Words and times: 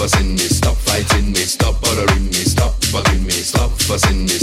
Fussing 0.00 0.32
me, 0.32 0.38
stop 0.38 0.76
fighting 0.76 1.26
me, 1.26 1.40
stop 1.40 1.78
bothering 1.82 2.24
me, 2.24 2.32
stop 2.32 2.72
bugging 2.88 3.22
me, 3.22 3.32
stop 3.32 3.70
fussing 3.82 4.22
me, 4.22 4.38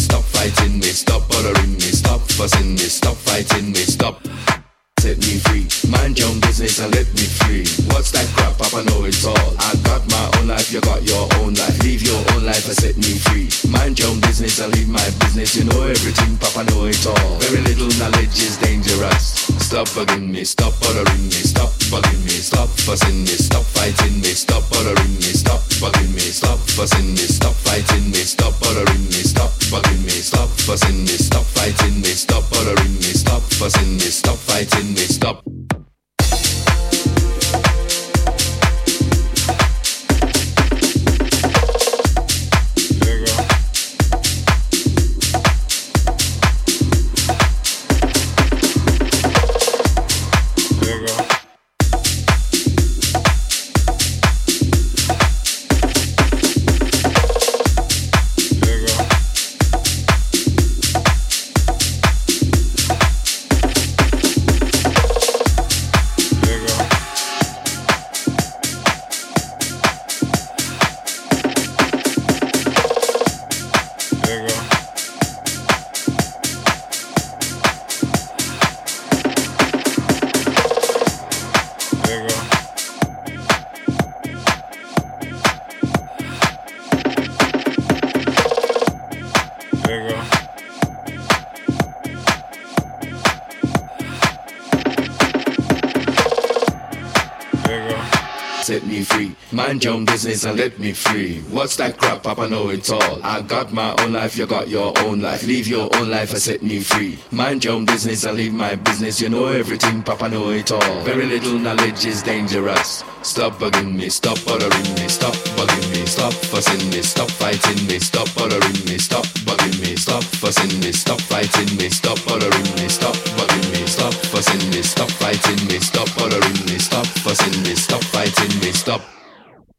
Mind 99.58 99.84
your 99.84 99.96
own 99.96 100.06
business 100.06 100.44
and 100.44 100.56
let 100.56 100.78
me 100.78 100.94
free. 100.94 101.40
What's 101.50 101.78
that 101.78 101.98
crap? 101.98 102.22
Papa 102.22 102.48
know 102.48 102.70
it 102.70 102.88
all. 102.92 103.20
I 103.24 103.42
got 103.42 103.74
my 103.74 103.96
own 104.04 104.14
life, 104.14 104.38
you 104.38 104.46
got 104.46 104.68
your 104.68 104.94
own 105.00 105.20
life. 105.20 105.42
Leave 105.48 105.66
your 105.66 105.90
own 105.96 106.12
life 106.12 106.30
and 106.30 106.40
set 106.40 106.62
me 106.62 106.80
free. 106.80 107.18
Mind 107.32 107.66
your 107.66 107.74
own 107.74 107.84
business 107.86 108.24
and 108.24 108.38
leave 108.38 108.54
my 108.54 108.76
business. 108.76 109.20
You 109.20 109.30
know 109.30 109.48
everything, 109.48 110.04
Papa 110.04 110.30
know 110.30 110.52
it 110.52 110.72
all. 110.72 111.02
Very 111.02 111.26
little 111.26 111.58
knowledge 111.58 112.06
is 112.06 112.22
dangerous. 112.22 113.04
Stop 113.24 113.54
bugging 113.54 113.96
me, 113.96 114.10
stop 114.10 114.38
bothering 114.46 114.94
me, 114.94 115.08
stop 115.08 115.34
bugging 115.58 115.90
me, 115.90 116.06
stop 116.06 116.34
fussing 116.34 116.90
me, 116.92 117.02
stop 117.02 117.32
fighting 117.32 117.88
me, 117.88 117.98
stop 117.98 118.30
bothering 118.36 118.86
me, 118.86 119.00
stop 119.00 119.26
bugging 119.42 119.82
me, 119.82 119.96
stop 119.96 120.24
fussing 120.24 120.80
me, 120.82 120.92
stop 120.92 121.20
fighting 121.22 121.76
me, 121.78 121.90
stop 121.90 122.24
bothering 122.28 122.76
me, 122.78 122.88
stop 122.88 123.16
bugging 123.34 123.72
me, 123.74 123.88
stop 123.88 124.14
fussing 124.14 124.70
me, 124.70 124.84
stop 124.84 125.10
fighting 125.18 125.68
me, 125.68 125.80
stop 125.80 126.08
bothering 126.16 126.66
me, 126.70 126.78
stop 126.78 127.08
fussing 127.26 127.64
me, 127.64 127.74
stop 127.74 128.04
fighting 128.04 128.60
me, 128.60 128.72
stop 128.72 129.17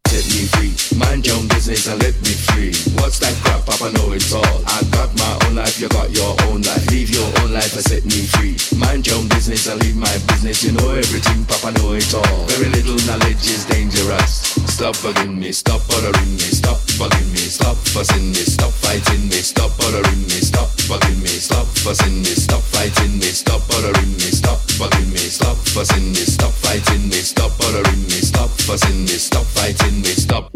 set 0.08 0.24
me 0.32 0.48
free. 0.56 0.72
Mind 0.96 1.26
your 1.26 1.36
own 1.36 1.48
business 1.48 1.86
and 1.86 2.00
let 2.00 2.16
me 2.24 2.32
free. 2.48 2.72
What's 2.96 3.18
that 3.20 3.34
crap? 3.44 3.66
Papa 3.68 3.92
know 3.92 4.12
it 4.16 4.24
all. 4.32 4.58
I 4.64 4.80
got 4.88 5.12
my 5.20 5.32
own 5.44 5.56
life, 5.60 5.78
you 5.80 5.88
got 5.88 6.10
your 6.10 6.32
own 6.48 6.62
life. 6.62 6.84
Leave 6.90 7.10
your 7.10 7.28
own 7.40 7.52
life 7.52 7.72
and 7.76 7.84
set 7.84 8.04
me 8.04 8.24
free. 8.32 8.56
Mind 8.78 9.06
your 9.06 9.18
own 9.20 9.28
business 9.28 9.66
and 9.68 9.80
leave 9.82 9.96
my 9.96 10.12
business. 10.32 10.64
You 10.64 10.72
know 10.72 10.88
everything, 10.96 11.44
Papa 11.44 11.76
know 11.78 11.92
it 11.92 12.08
all. 12.14 12.38
Very 12.56 12.70
little 12.72 12.98
knowledge 13.04 13.44
is 13.44 13.64
dangerous. 13.66 14.56
Stop 14.78 14.94
bugging 15.02 15.36
me, 15.36 15.50
stop 15.50 15.82
bothering 15.88 16.32
me, 16.38 16.48
stop 16.54 16.78
bugging 16.96 17.28
me, 17.34 17.42
stop 17.50 17.76
fussing 17.90 18.30
me, 18.30 18.46
stop 18.46 18.70
fighting 18.70 19.26
me, 19.26 19.42
stop 19.42 19.76
bothering 19.76 20.22
me, 20.30 20.38
stop 20.38 20.70
bugging 20.86 21.18
me, 21.18 21.34
stop 21.34 21.66
fussing 21.82 22.22
me, 22.22 22.32
stop 22.38 22.62
fighting 22.62 23.18
me, 23.18 23.26
stop 23.26 23.66
bothering 23.66 24.12
me, 24.22 24.30
stop 24.30 24.62
bugging 24.78 25.10
me, 25.10 25.18
stop 25.18 25.56
fussing 25.74 26.14
me, 26.14 26.22
stop 26.22 26.52
fighting 26.62 27.08
me, 27.10 27.18
stop 27.18 27.50
bothering 27.58 28.02
me, 28.06 28.22
stop 28.22 28.50
fussing 28.62 29.02
me, 29.02 29.18
stop 29.18 29.44
fighting 29.46 29.96
me, 29.96 29.97
they 30.02 30.14
stop. 30.14 30.52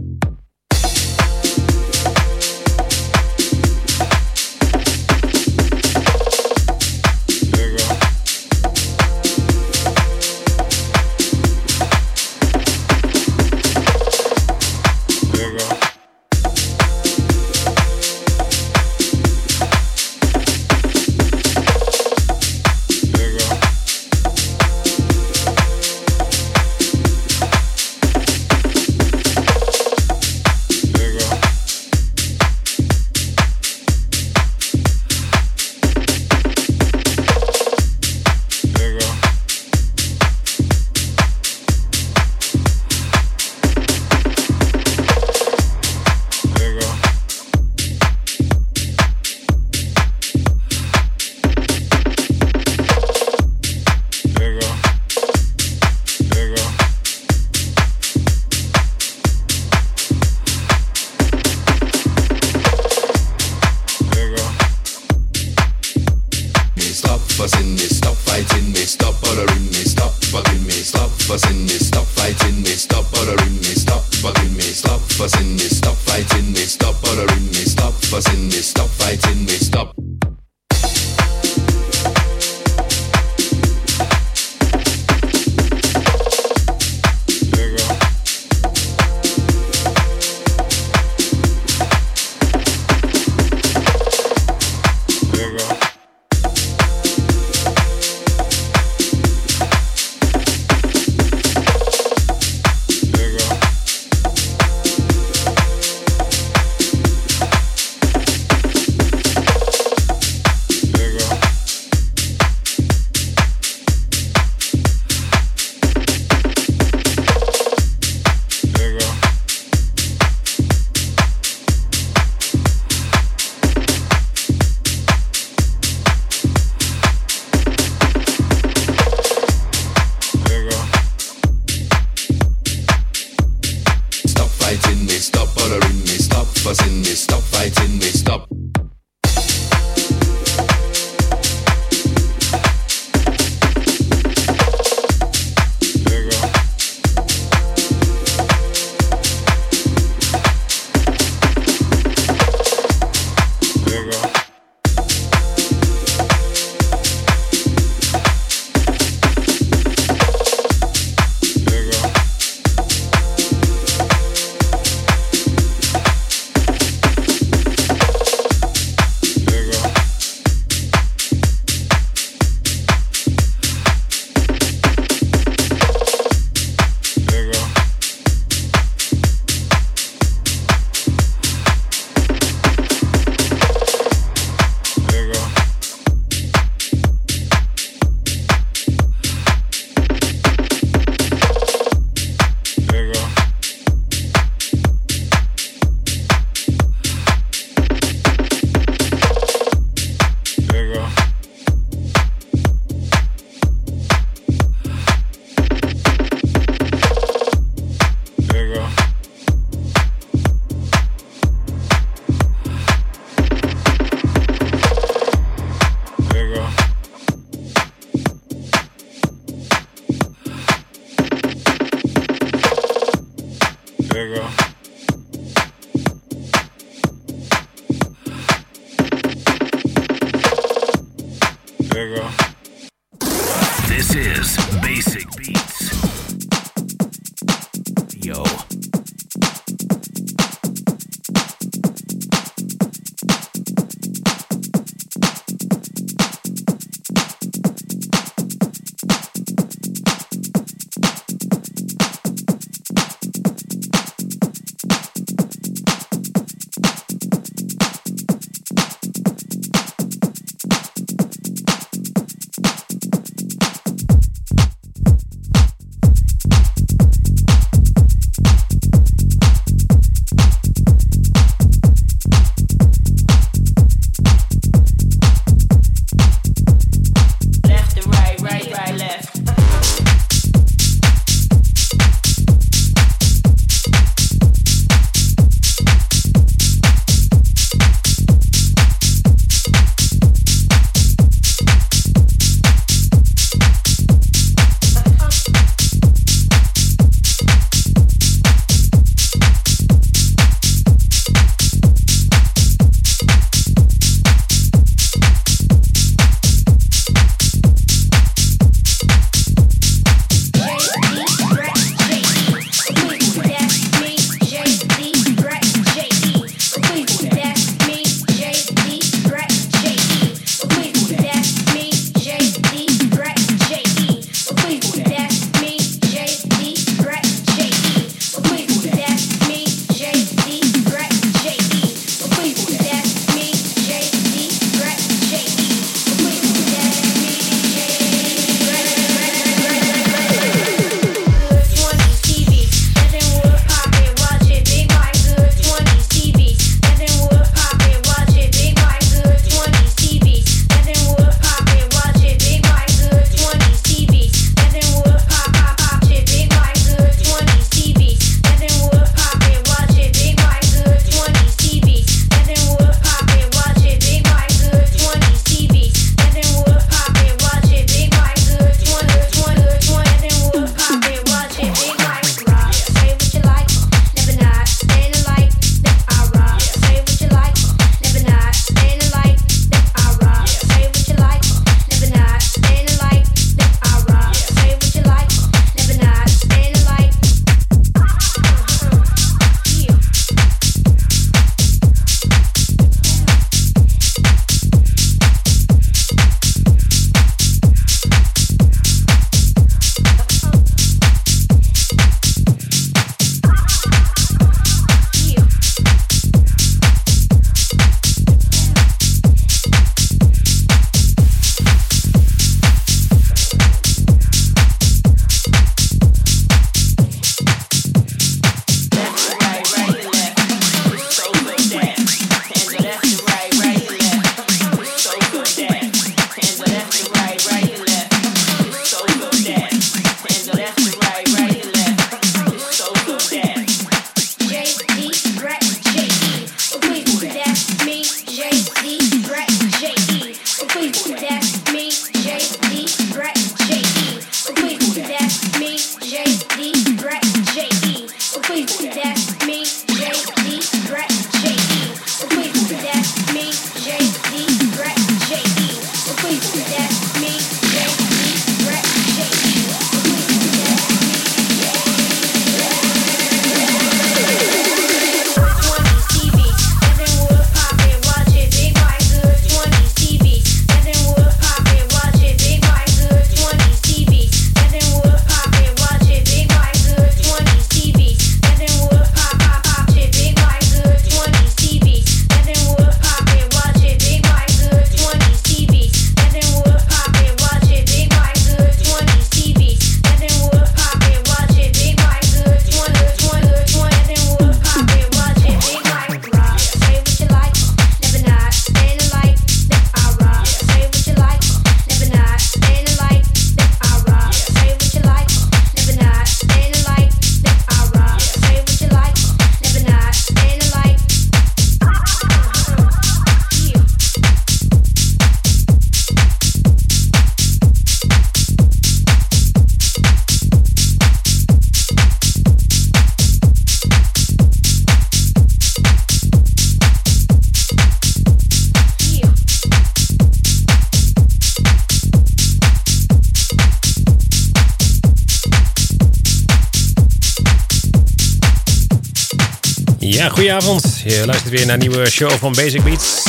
Goedenavond. 540.63 541.01
Je 541.05 541.23
luistert 541.27 541.51
weer 541.53 541.65
naar 541.67 541.75
een 541.75 541.81
nieuwe 541.81 542.11
show 542.11 542.31
van 542.31 542.53
Basic 542.53 542.85
Beats. 542.85 543.23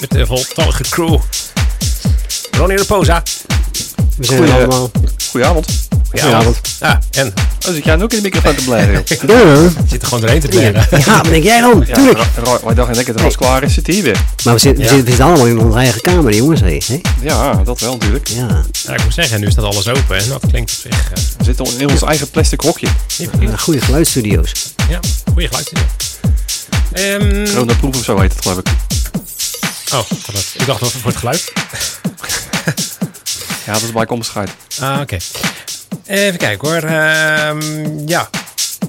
Met 0.00 0.10
de 0.10 0.26
voltallige 0.26 0.82
crew. 0.82 1.18
Ronnie 2.50 2.76
Raposa. 2.76 3.22
We 4.16 4.24
zijn 4.24 4.38
Goeie- 4.38 4.52
allemaal. 4.52 4.90
Goedenavond. 5.30 5.66
Goedenavond. 6.10 6.60
Ah, 6.80 6.96
en 7.10 7.32
Oh, 7.68 7.72
zit 7.74 7.84
jij 7.84 7.96
nu 7.96 8.02
ook 8.02 8.10
in 8.12 8.16
de 8.16 8.22
microfoon 8.22 8.54
te 8.54 8.64
blijven? 8.64 8.92
Ja, 8.94 9.00
je 9.08 9.70
zit 9.88 10.00
er 10.02 10.08
gewoon 10.08 10.20
doorheen 10.20 10.40
te 10.40 10.48
blaren. 10.48 10.86
ja, 10.90 11.16
wat 11.16 11.24
denk 11.24 11.42
jij 11.44 11.60
dan? 11.60 11.84
Ja, 11.86 11.94
Tuurlijk. 11.94 12.18
Wij 12.64 12.74
dachten 12.74 12.94
dat 12.96 13.06
het 13.06 13.20
was 13.22 13.36
klaar 13.36 13.62
is, 13.62 13.74
zit 13.74 13.86
hier 13.86 14.02
weer. 14.02 14.24
Maar 14.44 14.54
we 14.54 14.60
zitten, 14.60 14.84
we, 14.84 14.88
Ja. 14.90 14.94
zitten, 14.96 15.04
we 15.04 15.08
zitten 15.10 15.24
allemaal 15.24 15.46
in 15.46 15.58
onze 15.58 15.78
eigen 15.78 16.00
kamer, 16.00 16.34
jongens. 16.34 16.60
Hé. 16.60 16.78
Hè? 16.86 17.00
Ja, 17.20 17.54
dat 17.64 17.80
wel 17.80 17.92
natuurlijk. 17.92 18.28
Ja, 18.28 18.64
Ja, 18.86 18.94
ik 18.94 19.04
moet 19.04 19.14
zeggen, 19.14 19.40
nu 19.40 19.50
staat 19.50 19.64
alles 19.64 19.88
open. 19.88 20.16
En 20.18 20.28
dat 20.28 20.42
klinkt 20.48 20.70
op 20.72 20.78
zich 20.92 21.10
eh, 21.12 21.22
We 21.38 21.44
zitten 21.44 21.78
in 21.80 21.90
ons 21.90 22.02
eigen 22.02 22.30
plastic 22.30 22.60
hokje. 22.60 22.86
goede 23.58 23.80
geluidsstudio's. 23.80 24.52
Ja, 24.88 25.00
goede 25.32 25.48
geluidstudio. 25.48 25.84
Ehm 26.92 27.44
Corona 27.46 27.74
proef 27.74 27.96
of 27.96 28.04
zo 28.04 28.20
heet 28.20 28.32
het 28.32 28.42
geloof 28.42 28.58
ik. 28.58 28.66
oh, 29.94 30.10
ik 30.58 30.66
dacht 30.66 30.80
dat 30.80 30.90
voor 30.92 31.10
het 31.10 31.16
geluid. 31.18 31.52
Ja, 33.66 33.72
dat 33.72 33.82
is 33.82 33.92
bij 33.92 34.06
onderscheid. 34.08 34.50
Ah, 34.80 35.00
oké. 35.00 35.16
Even 36.06 36.38
kijken 36.38 36.68
hoor. 36.68 36.82
Ehm, 36.82 38.08
ja, 38.08 38.30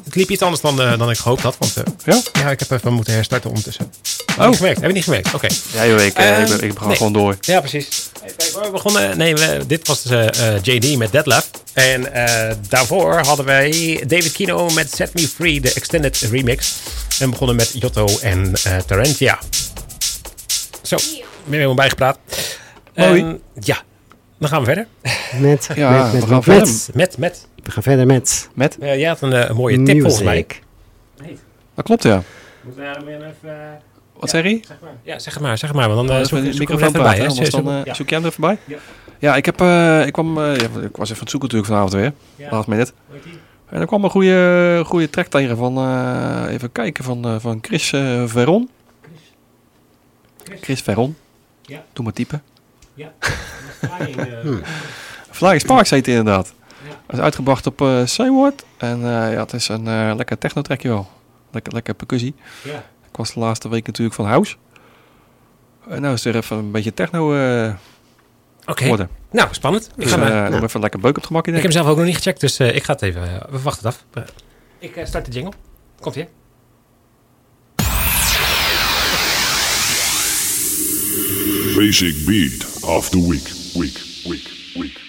het 0.04 0.16
liep 0.16 0.30
iets 0.30 0.42
anders 0.42 0.62
dan, 0.62 0.82
eh, 0.82 0.98
dan 0.98 1.10
ik 1.10 1.18
gehoopt 1.18 1.42
had. 1.42 1.56
Want 1.60 1.78
eh, 1.78 1.84
Ja? 2.06 2.22
ja, 2.34 2.52
ik 2.52 2.60
heb 2.60 2.72
even 2.72 2.94
moeten 2.94 3.14
herstarten 3.14 3.50
ondertussen. 3.50 3.92
Heb 4.34 4.42
je 4.42 4.44
Oh. 4.44 4.48
niet 4.50 4.58
gemerkt? 4.58 4.80
Heb 4.80 4.90
je 4.90 4.96
niet 4.96 5.04
gemerkt? 5.04 5.34
Oké. 5.34 5.48
Ja 5.74 5.86
joh, 5.88 6.02
ik, 6.02 6.14
eh, 6.18 6.32
Ehm, 6.32 6.42
ik, 6.42 6.48
ben- 6.60 6.70
ik 6.70 6.78
ga 6.78 6.88
nee. 6.88 6.96
gewoon 6.96 7.14
door. 7.14 7.36
Ja, 7.42 7.60
precies. 7.60 8.10
Even 8.24 8.36
kijken, 8.38 8.54
hoor. 8.56 8.64
we 8.66 8.72
begonnen. 8.72 9.18
Nee, 9.18 9.36
we- 9.36 9.64
dit 9.68 9.88
was 9.88 10.06
eh, 10.06 10.54
eh, 10.56 10.62
JD 10.64 10.98
met 10.98 11.12
Deadlift. 11.12 11.64
En 11.74 12.14
eh, 12.14 12.56
daarvoor 12.70 13.14
hadden 13.20 13.46
wij 13.46 14.04
David 14.08 14.32
Kino 14.32 14.70
met 14.70 14.94
Set 14.96 15.14
Me 15.14 15.28
Free, 15.28 15.62
de 15.62 15.74
extended 15.74 16.18
remix. 16.18 16.80
En 17.20 17.30
begonnen 17.30 17.56
met 17.56 17.72
Jotto 17.82 18.08
en 18.22 18.54
eh 18.64 18.78
Tarentia. 18.78 19.40
Zo, 20.82 20.96
weer 20.96 21.24
helemaal 21.56 21.76
bijgepraat. 21.76 22.18
Mooi. 22.96 23.22
Ehm, 23.22 23.36
ja, 23.60 23.82
dan 24.40 24.50
gaan 24.50 24.60
we 24.60 24.66
verder. 24.66 24.88
Met, 25.40 25.70
Ja, 25.76 26.04
met, 26.04 26.14
met, 26.14 26.22
we 26.22 26.28
gaan 26.28 26.36
met, 26.36 26.44
verder. 26.44 26.68
met. 26.68 26.90
Met, 26.94 27.18
met. 27.18 27.48
We 27.64 27.72
gaan 27.72 27.84
verder 27.84 28.06
met 28.06 28.50
Met? 28.56 28.78
Eh, 28.80 28.98
jij 29.00 29.08
had 29.08 29.22
een, 29.22 29.50
een 29.50 29.56
mooie 29.56 29.84
tip 29.84 30.02
volgens 30.02 30.24
mij. 30.24 30.46
Dat 31.76 31.86
klopt 31.86 32.04
ja. 32.04 32.24
Moeten 32.62 33.06
we 33.06 33.12
even... 33.16 33.82
Wat 34.24 34.30
zeg 34.30 34.44
je? 34.44 34.60
zeg 34.68 34.78
maar. 34.82 34.92
Ja, 35.04 35.20
zeg 35.20 35.34
het 35.34 35.44
maar, 35.44 35.58
zeg 35.58 35.70
het 35.70 35.78
maar. 35.80 35.88
Want 35.90 36.08
dan 36.08 36.18
eh, 36.18 36.24
Even 36.24 36.38
zoek, 36.54 36.60
microfoon 36.60 36.78
er 36.84 36.88
even 36.90 36.92
bij. 36.94 37.02
praten, 37.02 37.22
hè. 37.24 37.30
anders 37.30 37.50
dan 37.50 37.64
Zoek- 37.78 37.86
ja. 37.86 37.94
zoek 37.94 38.10
jij 38.10 38.18
hem 38.18 38.28
er 38.28 38.32
even 38.34 38.42
bij? 38.42 38.58
Ja. 38.66 38.78
Ja, 39.20 39.36
ik 39.36 39.46
heb, 39.46 39.62
eh, 39.62 40.06
ik 40.06 40.14
kwam, 40.14 40.38
eh, 40.38 40.56
ja, 40.56 40.64
ik 40.64 40.70
was 40.72 40.80
even 40.82 40.96
aan 41.00 41.06
het 41.20 41.30
zoeken 41.30 41.40
natuurlijk 41.40 41.66
vanavond 41.66 41.94
weer. 41.94 42.14
Ja. 42.36 42.64
Heet 43.12 43.24
die? 43.24 43.40
En 43.70 43.80
er 43.82 43.88
kwam 43.88 44.04
een 44.04 44.10
goede, 44.10 44.82
goede 44.86 45.10
track 45.10 45.28
tegen 45.28 45.58
van, 45.58 45.78
eh, 45.78 46.54
even 46.54 46.72
kijken, 46.72 47.04
van, 47.04 47.26
eh, 47.26 47.36
van 47.40 47.58
Chris 47.62 47.90
Veron. 48.26 48.70
Chris? 50.44 50.60
Chris 50.62 50.82
Veron. 50.82 51.16
Ja. 51.62 51.84
Doe 51.94 52.04
maar 52.04 52.14
typen. 52.14 52.44
Ja. 52.94 53.12
Flying. 53.80 54.62
Flying 55.32 55.62
Sparks 55.62 55.90
heet 55.90 56.06
hij 56.06 56.16
inderdaad. 56.16 56.54
Ja. 56.68 56.90
Hij 57.08 57.18
is 57.18 57.24
uitgebracht 57.24 57.66
op 57.68 57.82
eh 57.82 58.02
Seaward. 58.06 58.64
En 58.78 58.96
eh, 58.98 59.34
ja, 59.34 59.40
het 59.40 59.54
is 59.54 59.68
een 59.68 59.88
eh, 59.88 60.12
lekker 60.16 60.38
techno-trackje 60.38 60.88
wel. 60.90 61.08
Lekker, 61.52 61.74
lekker 61.74 61.94
percussie. 61.94 62.36
Ja. 62.64 62.84
Ik 63.14 63.20
was 63.20 63.34
de 63.34 63.40
laatste 63.40 63.70
week 63.70 63.86
natuurlijk 63.86 64.16
van 64.16 64.26
House. 64.26 64.56
En 65.90 66.02
nou 66.02 66.14
is 66.14 66.26
er 66.26 66.36
even 66.36 66.58
een 66.58 66.72
beetje 66.72 66.94
techno 66.94 67.34
eh 67.36 67.74
Oké, 68.66 68.82
geworden. 68.82 69.10
nou 69.32 69.48
spannend. 69.52 69.86
Ik, 69.96 70.04
Dus 70.04 70.12
ga 70.12 70.18
eh 70.18 70.22
maar, 70.30 70.42
doe 70.50 70.54
maar 70.60 70.64
even 70.64 70.80
lekker 70.80 71.00
beuk 71.00 71.10
op 71.10 71.16
het 71.16 71.26
gemakje. 71.26 71.52
ik 71.52 71.56
heb 71.62 71.66
hem 71.66 71.74
zelf 71.82 71.88
ook 71.92 71.98
nog 71.98 72.06
niet 72.06 72.16
gecheckt, 72.16 72.40
dus 72.40 72.60
eh, 72.60 72.76
ik 72.76 72.84
ga 72.84 72.94
het 72.94 73.02
even... 73.02 73.22
eh, 73.24 73.50
we 73.52 73.62
wachten 73.62 73.88
het 73.88 73.96
af. 74.14 74.24
Eh, 74.24 74.30
ik 74.80 74.96
eh, 74.96 75.06
start 75.06 75.26
de 75.26 75.32
jingle. 75.32 75.54
Komt 76.00 76.16
ie. 76.16 76.28
Basic 81.76 82.26
beat 82.26 82.84
of 82.84 83.10
the. 83.10 83.18
Week. 83.30 83.52
Week. 83.74 84.02
Week. 84.26 84.50
Week. 84.74 85.03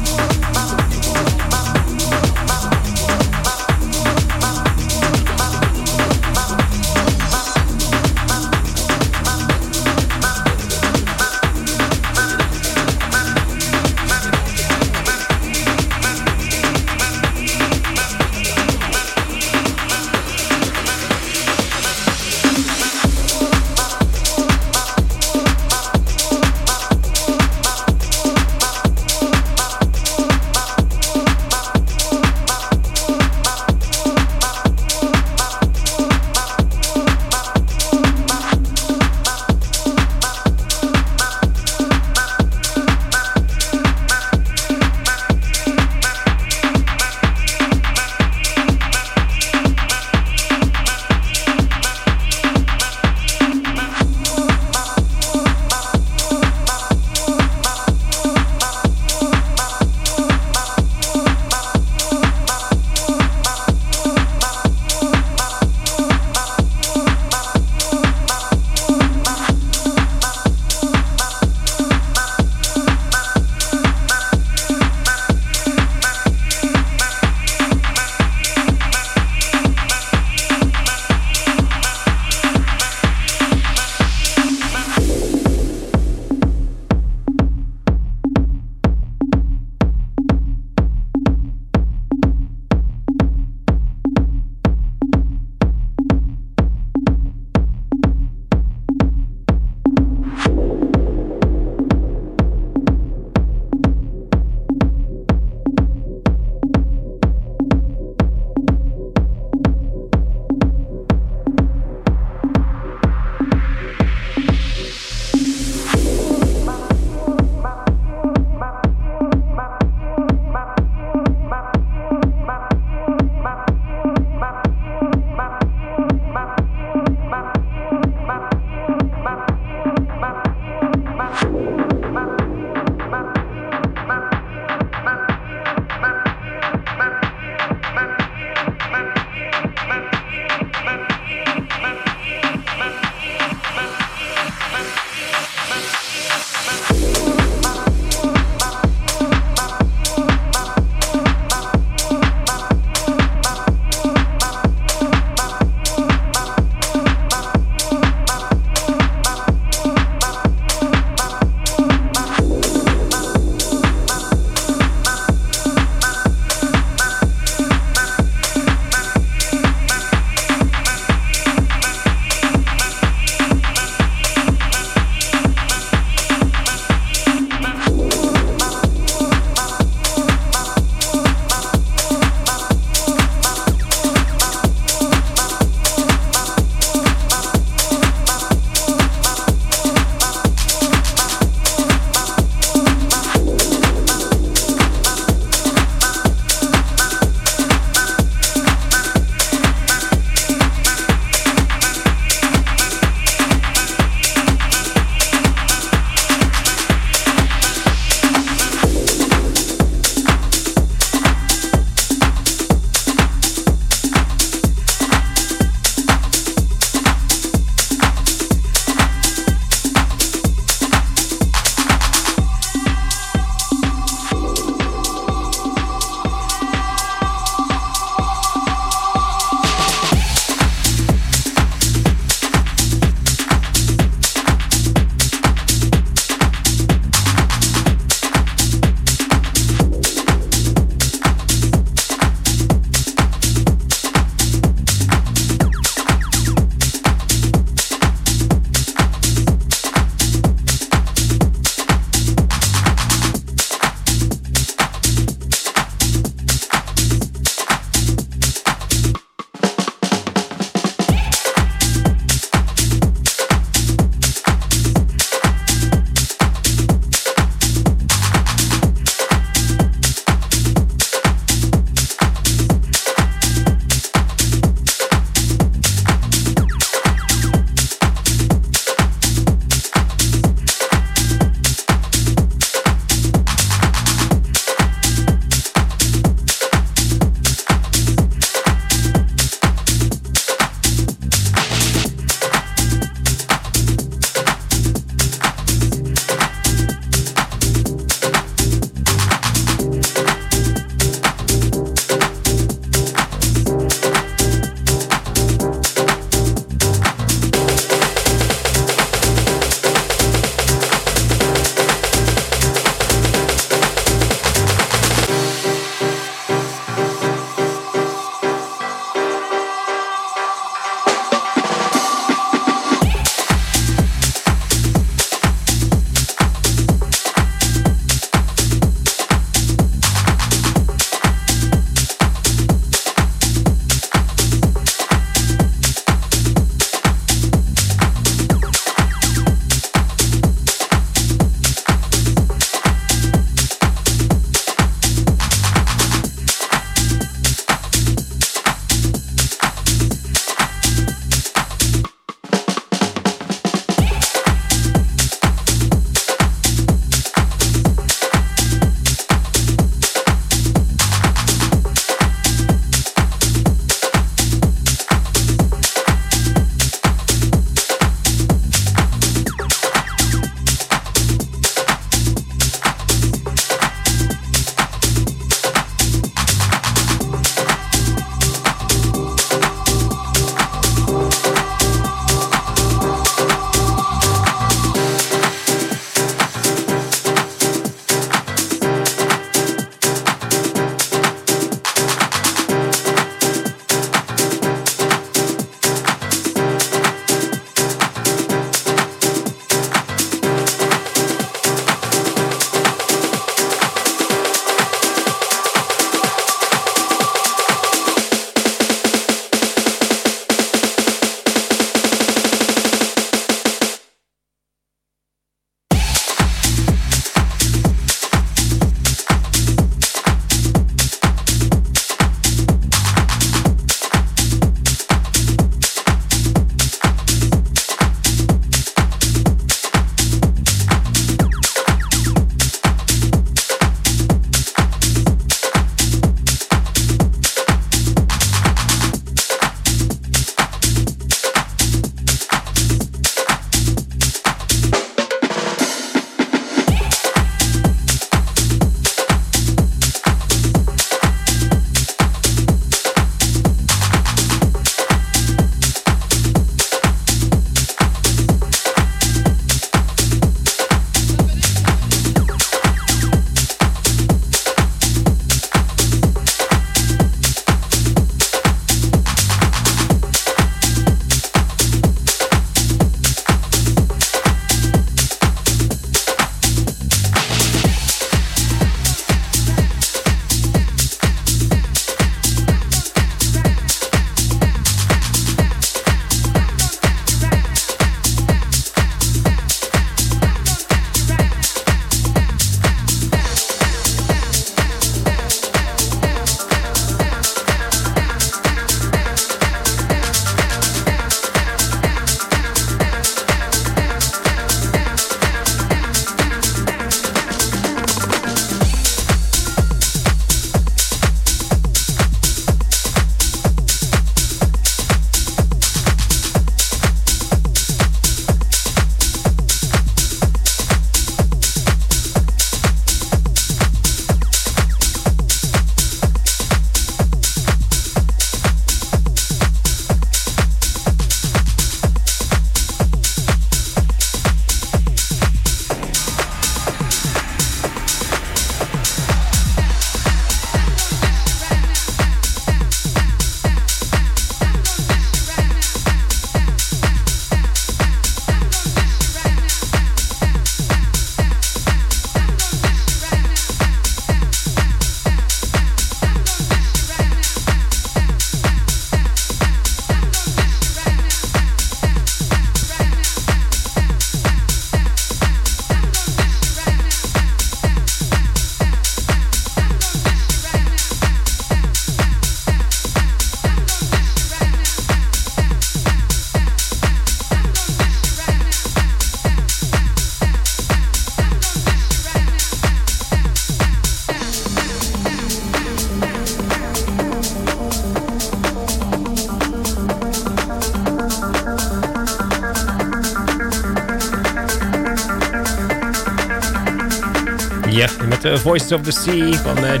Voices 598.62 598.92
of 598.92 599.02
the 599.02 599.10
Sea 599.10 599.52
van 599.52 599.84
eh, 599.84 600.00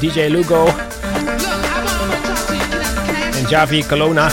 DJ 0.00 0.20
Lugo 0.28 0.74
en 3.32 3.48
Javi 3.48 3.86
Colonna. 3.86 4.28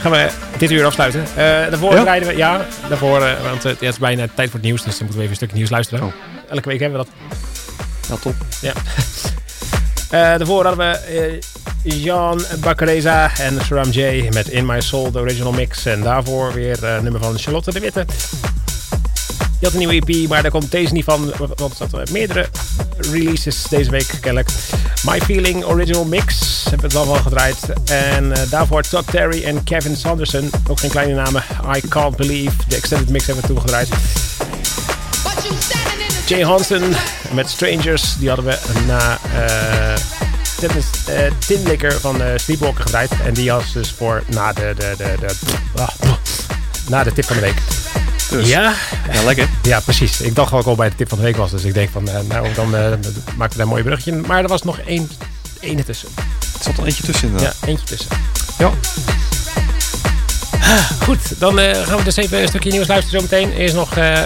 Gaan 0.00 0.10
we 0.10 0.28
dit 0.58 0.70
uur 0.70 0.84
afsluiten. 0.84 1.20
Eh, 1.30 1.36
daarvoor 1.44 1.94
Ja? 1.94 2.02
rijden 2.02 2.28
we, 2.28 2.36
ja, 2.36 2.66
daarvoor, 2.88 3.22
eh, 3.22 3.42
want 3.42 3.62
het 3.62 3.82
is 3.82 3.98
bijna 3.98 4.26
tijd 4.34 4.50
voor 4.50 4.58
het 4.58 4.68
nieuws, 4.68 4.82
dus 4.82 4.98
dan 4.98 5.06
moeten 5.06 5.16
we 5.16 5.22
even 5.22 5.30
een 5.30 5.36
stukje 5.36 5.56
nieuws 5.56 5.70
luisteren. 5.70 6.04
Oh. 6.04 6.12
Elke 6.50 6.68
week 6.68 6.80
hebben 6.80 6.98
we 6.98 7.06
dat. 7.06 7.14
Ja, 8.08 8.16
top. 8.16 8.34
Ja. 8.60 8.72
Daarvoor 10.38 10.64
hadden 10.64 10.90
we 11.02 11.38
Jean 11.82 12.42
Baccareza 12.60 13.30
en 13.38 13.58
Saram 13.64 13.90
J 13.90 14.28
met 14.32 14.48
In 14.48 14.66
My 14.66 14.80
Soul, 14.80 15.10
de 15.10 15.18
original 15.18 15.52
mix. 15.52 15.86
En 15.86 16.02
daarvoor 16.02 16.52
weer 16.52 16.78
nummer 17.02 17.20
van 17.20 17.38
Charlotte 17.38 17.72
de 17.72 17.80
Witte. 17.80 18.04
Die 19.58 19.68
had 19.68 19.72
een 19.72 19.88
nieuwe 19.88 20.06
EP, 20.06 20.28
maar 20.28 20.42
daar 20.42 20.50
komt 20.50 20.70
deze 20.70 20.92
niet 20.92 21.04
van. 21.04 21.32
Want 21.56 21.80
er 21.80 21.88
zaten 21.88 22.12
meerdere 22.12 22.48
releases 22.96 23.62
deze 23.62 23.90
week 23.90 24.08
kennelijk. 24.20 24.48
My 25.04 25.20
Feeling 25.20 25.64
Original 25.64 26.04
Mix 26.04 26.64
hebben 26.70 26.90
we 26.90 26.98
al 26.98 27.06
wel 27.06 27.14
gedraaid. 27.14 27.56
En 27.84 28.32
eh, 28.32 28.50
daarvoor 28.50 28.82
Todd 28.82 29.10
Terry 29.10 29.44
en 29.44 29.64
Kevin 29.64 29.96
Sanderson. 29.96 30.50
Ook 30.68 30.80
geen 30.80 30.90
kleine 30.90 31.14
namen. 31.14 31.44
I 31.76 31.88
Can't 31.88 32.16
Believe. 32.16 32.56
De 32.68 32.76
extended 32.76 33.08
mix 33.08 33.26
hebben 33.26 33.44
we 33.44 33.50
toen 33.52 33.60
gedraaid. 33.60 33.88
Jay 36.26 36.42
Hansen 36.42 36.92
met 37.32 37.50
Strangers. 37.50 38.16
Die 38.18 38.28
hadden 38.28 38.46
we 38.46 38.58
na 38.86 39.18
uh, 39.34 39.96
Dennis 40.60 40.86
uh, 41.08 41.14
Tinlicker 41.46 42.00
van 42.00 42.22
Sleepwalker 42.36 42.82
gedraaid. 42.82 43.10
En 43.24 43.34
die 43.34 43.50
was 43.50 43.72
dus 43.72 43.90
voor 43.90 44.22
na 44.26 44.52
de, 44.52 44.74
de, 44.76 44.94
de, 44.96 45.14
de, 45.20 45.34
ah, 45.74 45.88
na 46.88 47.04
de 47.04 47.12
tip 47.12 47.24
van 47.24 47.36
de 47.36 47.42
week. 47.42 47.77
Dus. 48.30 48.48
Ja, 48.48 48.74
Ja, 49.12 49.22
lekker. 49.24 49.48
ja, 49.62 49.80
precies. 49.80 50.20
Ik 50.20 50.34
dacht 50.34 50.52
ook 50.52 50.66
al 50.66 50.74
bij 50.74 50.88
de 50.88 50.94
tip 50.94 51.08
van 51.08 51.18
de 51.18 51.24
week 51.24 51.36
was. 51.36 51.50
Dus 51.50 51.64
ik 51.64 51.74
denk 51.74 51.90
van, 51.90 52.08
eh, 52.08 52.20
nou, 52.28 52.46
dan 52.54 52.74
uh, 52.74 52.80
maakten 52.80 53.36
we 53.36 53.48
daar 53.48 53.58
een 53.58 53.68
mooi 53.68 53.82
bruggetje. 53.82 54.12
Maar 54.12 54.42
er 54.42 54.48
was 54.48 54.62
nog 54.62 54.78
één, 54.78 55.10
één 55.60 55.84
tussen. 55.84 56.08
Er 56.58 56.62
zat 56.64 56.78
er 56.78 56.84
eentje 56.84 57.02
tussen 57.02 57.32
Ja, 57.38 57.52
eentje 57.66 57.86
tussen. 57.86 58.08
Ja. 58.58 58.70
Goed, 61.04 61.40
dan 61.40 61.58
uh, 61.58 61.70
gaan 61.86 61.98
we 61.98 62.04
dus 62.04 62.16
even 62.16 62.42
een 62.42 62.48
stukje 62.48 62.70
nieuws 62.70 62.86
luisteren 62.86 63.20
zometeen. 63.28 63.52
Eerst 63.52 63.74
nog 63.74 63.96
uh, 63.98 64.18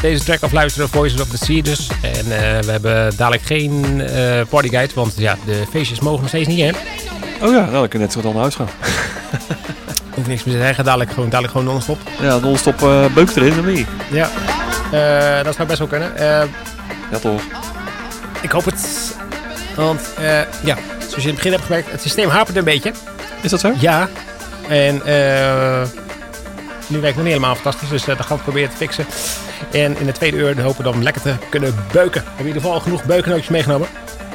deze 0.00 0.24
track 0.24 0.42
of 0.42 0.52
luisteren, 0.52 0.88
Voices 0.88 1.20
of 1.20 1.28
the 1.28 1.36
Sea 1.44 1.62
dus. 1.62 1.88
En 2.02 2.24
uh, 2.26 2.28
we 2.60 2.70
hebben 2.70 3.16
dadelijk 3.16 3.42
geen 3.42 4.02
partyguide, 4.48 4.94
want 4.94 5.12
ja, 5.16 5.36
de 5.44 5.62
feestjes 5.70 6.00
mogen 6.00 6.20
nog 6.20 6.28
steeds 6.28 6.48
niet, 6.48 6.60
hè? 6.60 6.70
Oh 7.46 7.52
ja, 7.52 7.60
nou, 7.60 7.70
dan 7.72 7.88
kun 7.88 7.98
je 7.98 8.04
net 8.04 8.12
zo 8.14 8.20
dan 8.20 8.32
naar 8.32 8.40
huis 8.40 8.54
gaan. 8.54 8.68
Hoef 10.16 10.26
niks 10.26 10.44
meer 10.44 10.54
te 10.54 10.60
zeggen, 10.60 10.84
dadelijk 10.84 11.10
gewoon, 11.10 11.28
dadelijk 11.28 11.52
gewoon 11.52 11.72
non-stop. 11.72 11.98
Ja, 12.20 12.38
non-stop 12.38 12.80
uh, 12.80 13.06
beuk 13.06 13.36
erin, 13.36 13.54
dan 13.54 13.72
niet. 13.72 13.86
Ja, 14.10 14.28
uh, 14.92 15.44
dat 15.44 15.54
zou 15.54 15.68
best 15.68 15.78
wel 15.78 15.88
kunnen. 15.88 16.12
Uh, 16.14 16.42
ja, 17.10 17.18
toch. 17.20 17.42
Ik 18.40 18.50
hoop 18.50 18.64
het. 18.64 19.14
Want 19.74 20.00
ja, 20.64 20.76
zoals 20.98 21.14
je 21.14 21.20
in 21.20 21.26
het 21.26 21.34
begin 21.34 21.52
hebt 21.52 21.64
gemerkt, 21.64 21.90
het 21.90 22.02
systeem 22.02 22.28
hapert 22.28 22.56
een 22.56 22.64
beetje. 22.64 22.92
Is 23.40 23.50
dat 23.50 23.60
zo? 23.60 23.72
Ja. 23.78 24.08
En 24.68 24.94
nu 26.86 27.00
werkt 27.00 27.16
het 27.16 27.16
nog 27.16 27.16
niet 27.16 27.24
helemaal 27.24 27.54
fantastisch, 27.54 27.88
dus 27.88 28.04
dat 28.04 28.20
gaan 28.20 28.36
we 28.36 28.42
proberen 28.42 28.70
te 28.70 28.76
fixen. 28.76 29.06
En 29.72 29.98
in 29.98 30.06
de 30.06 30.12
tweede 30.12 30.36
uur 30.36 30.60
hopen 30.60 30.84
we 30.84 30.90
dan 30.90 31.02
lekker 31.02 31.22
te 31.22 31.34
kunnen 31.48 31.74
beuken. 31.92 32.20
We 32.20 32.26
hebben 32.26 32.46
in 32.46 32.46
ieder 32.46 32.62
geval 32.62 32.80
genoeg 32.80 33.04
beukennootjes 33.04 33.48
meegenomen. 33.48 33.88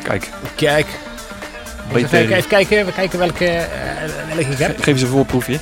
Kijk. 0.03 0.29
Kijk. 0.55 0.87
Even, 1.95 2.09
kijken, 2.09 2.35
even 2.35 2.49
kijken, 2.49 2.85
we 2.85 2.91
kijken 2.91 3.19
welke, 3.19 3.45
uh, 3.45 4.35
welke 4.35 4.51
ik 4.51 4.57
heb. 4.57 4.75
Geef 4.77 4.85
eens 4.85 5.01
een 5.01 5.07
voorproefje. 5.07 5.57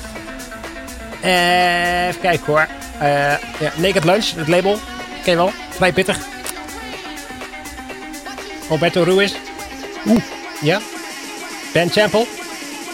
Uh, 1.26 2.08
even 2.08 2.22
kijken 2.22 2.46
hoor. 2.46 2.68
Uh, 3.02 3.08
ja, 3.60 3.72
Naked 3.76 4.04
Lunch, 4.04 4.26
het 4.36 4.48
label. 4.48 4.80
Ken 5.24 5.32
je 5.32 5.38
wel? 5.38 5.52
Vrij 5.70 5.94
pittig. 5.94 6.18
Roberto 8.70 9.04
Ruiz. 9.04 9.34
Oeh. 10.08 10.22
Ja. 10.62 10.80
Ben 11.74 11.90
Champel. 11.90 12.28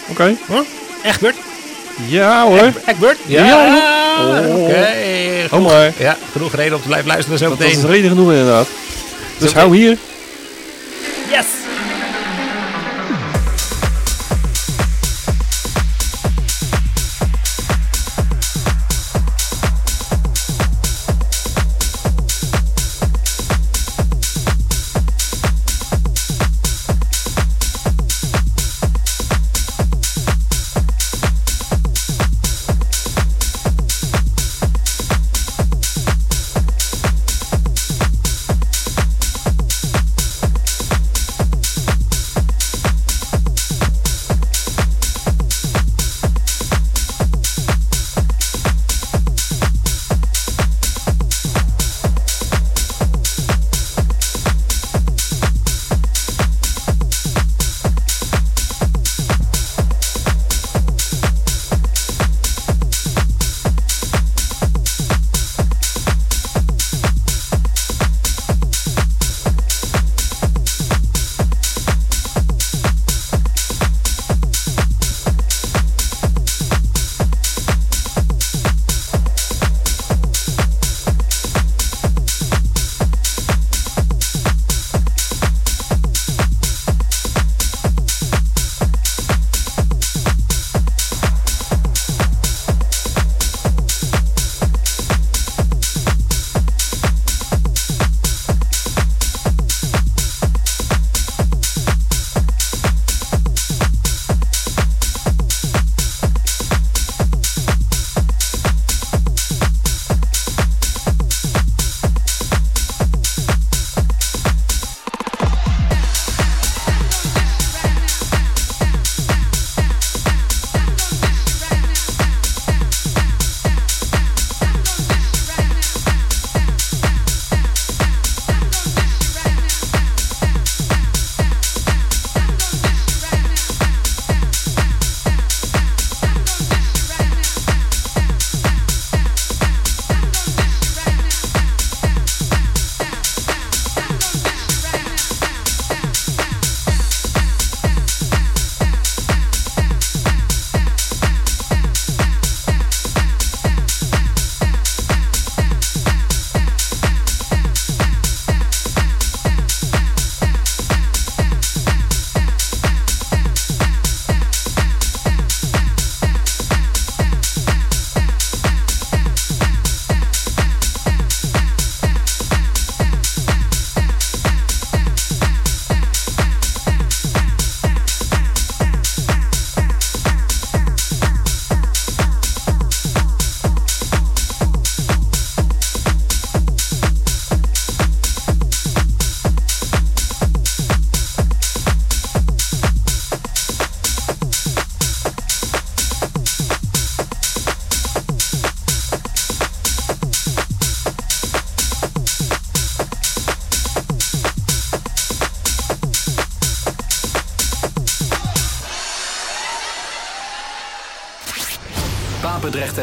Oké. 0.10 0.12
Okay. 0.12 0.38
Huh? 0.48 0.60
Egbert. 1.04 1.36
Ja 2.08 2.44
hoor. 2.46 2.72
Egbert? 2.86 3.18
Ja. 3.26 3.46
ja. 3.46 3.84
Oh. 4.20 4.62
Oké. 4.62 4.70
Okay. 4.70 5.46
Oh 5.52 5.60
mooi. 5.60 5.92
Ja, 5.98 6.18
genoeg 6.32 6.56
reden 6.56 6.76
om 6.76 6.82
te 6.82 6.88
blijven 6.88 7.08
luisteren 7.08 7.40
zo 7.40 7.50
Dat 7.50 7.60
meteen. 7.60 7.78
is 7.78 7.84
reden 7.84 8.10
genoeg 8.10 8.30
inderdaad. 8.32 8.68
Dus 9.38 9.54
hou 9.54 9.78
hier. 9.78 9.98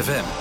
ZFM. 0.02 0.31